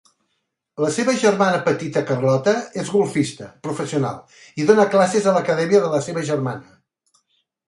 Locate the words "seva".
0.93-1.13, 6.09-6.27